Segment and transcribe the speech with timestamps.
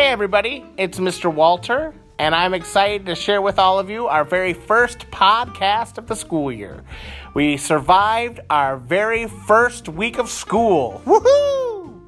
[0.00, 1.30] Hey, everybody, it's Mr.
[1.30, 6.06] Walter, and I'm excited to share with all of you our very first podcast of
[6.06, 6.82] the school year.
[7.34, 11.02] We survived our very first week of school.
[11.04, 12.00] Woohoo!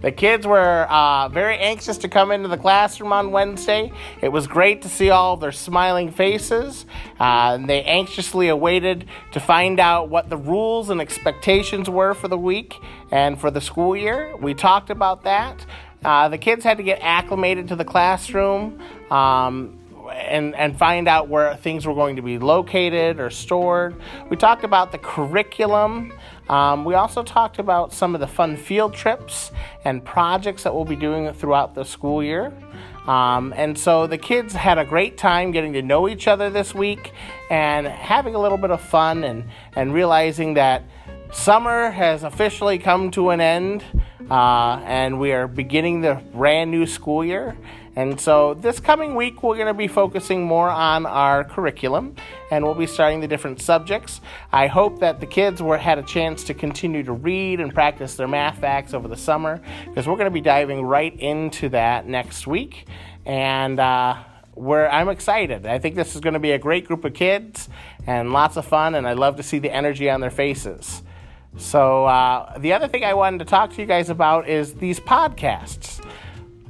[0.00, 3.92] The kids were uh, very anxious to come into the classroom on Wednesday.
[4.22, 6.86] It was great to see all their smiling faces.
[7.18, 12.28] Uh, and they anxiously awaited to find out what the rules and expectations were for
[12.28, 12.76] the week
[13.10, 14.34] and for the school year.
[14.36, 15.66] We talked about that.
[16.04, 18.80] Uh, the kids had to get acclimated to the classroom.
[19.10, 19.80] Um,
[20.12, 23.94] and, and find out where things were going to be located or stored.
[24.28, 26.12] We talked about the curriculum.
[26.48, 29.52] Um, we also talked about some of the fun field trips
[29.84, 32.52] and projects that we'll be doing throughout the school year.
[33.06, 36.74] Um, and so the kids had a great time getting to know each other this
[36.74, 37.12] week
[37.50, 40.84] and having a little bit of fun and, and realizing that
[41.32, 43.84] summer has officially come to an end
[44.30, 47.56] uh, and we are beginning the brand new school year.
[47.96, 52.14] And so this coming week, we're going to be focusing more on our curriculum
[52.50, 54.20] and we'll be starting the different subjects.
[54.52, 58.14] I hope that the kids were, had a chance to continue to read and practice
[58.14, 62.06] their math facts over the summer because we're going to be diving right into that
[62.06, 62.86] next week.
[63.26, 64.16] And uh,
[64.54, 65.64] where I'm excited.
[65.64, 67.68] I think this is going to be a great group of kids
[68.06, 71.02] and lots of fun, and I love to see the energy on their faces.
[71.56, 75.00] So, uh, the other thing I wanted to talk to you guys about is these
[75.00, 76.04] podcasts.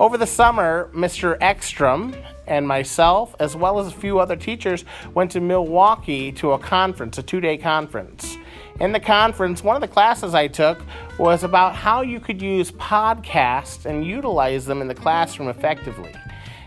[0.00, 1.36] Over the summer, Mr.
[1.40, 2.14] Ekstrom
[2.46, 7.18] and myself, as well as a few other teachers, went to Milwaukee to a conference,
[7.18, 8.36] a two day conference.
[8.80, 10.82] In the conference, one of the classes I took
[11.18, 16.12] was about how you could use podcasts and utilize them in the classroom effectively.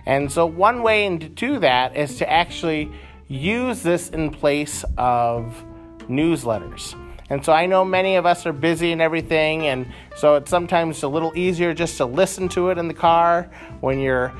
[0.05, 2.91] And so, one way to do that is to actually
[3.27, 5.65] use this in place of
[6.07, 6.95] newsletters.
[7.29, 11.01] And so I know many of us are busy and everything, and so it's sometimes
[11.01, 13.49] a little easier just to listen to it in the car
[13.81, 14.31] when you're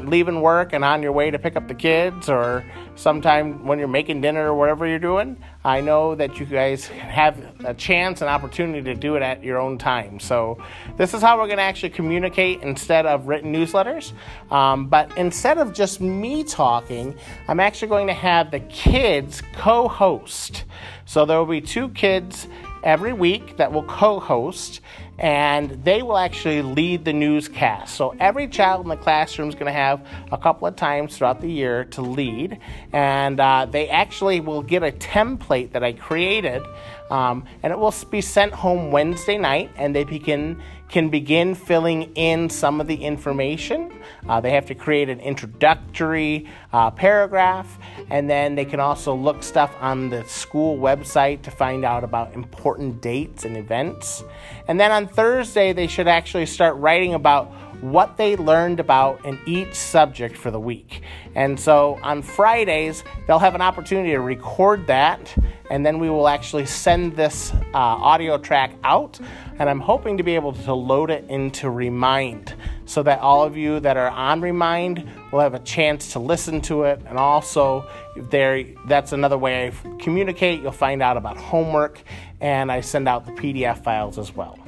[0.00, 2.64] leaving work and on your way to pick up the kids, or
[2.96, 5.36] sometime when you're making dinner or whatever you're doing.
[5.64, 9.60] I know that you guys have a chance and opportunity to do it at your
[9.60, 10.18] own time.
[10.18, 10.58] So,
[10.96, 14.12] this is how we're going to actually communicate instead of written newsletters.
[14.50, 17.14] Um, but instead of just me talking,
[17.46, 20.64] I'm actually going to have the kids co host.
[21.04, 22.48] So, there will be two kids
[22.82, 24.80] every week that will co host
[25.22, 27.94] and they will actually lead the newscast.
[27.94, 31.40] So every child in the classroom is going to have a couple of times throughout
[31.40, 32.58] the year to lead,
[32.92, 36.62] and uh, they actually will get a template that I created,
[37.08, 40.60] um, and it will be sent home Wednesday night, and they begin
[40.92, 43.90] can begin filling in some of the information.
[44.28, 47.78] Uh, they have to create an introductory uh, paragraph,
[48.10, 52.34] and then they can also look stuff on the school website to find out about
[52.34, 54.22] important dates and events.
[54.68, 57.52] And then on Thursday, they should actually start writing about
[57.82, 61.02] what they learned about in each subject for the week.
[61.34, 65.36] And so on Fridays, they'll have an opportunity to record that,
[65.68, 69.18] and then we will actually send this uh, audio track out.
[69.58, 73.56] And I'm hoping to be able to load it into Remind so that all of
[73.56, 77.00] you that are on Remind will have a chance to listen to it.
[77.06, 80.62] And also, there, that's another way I communicate.
[80.62, 82.00] You'll find out about homework,
[82.40, 84.61] and I send out the PDF files as well.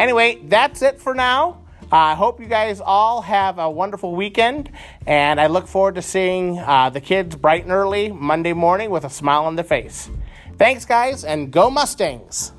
[0.00, 1.60] Anyway, that's it for now.
[1.92, 4.70] I uh, hope you guys all have a wonderful weekend,
[5.06, 9.04] and I look forward to seeing uh, the kids bright and early Monday morning with
[9.04, 10.08] a smile on their face.
[10.56, 12.52] Thanks, guys, and go Mustangs!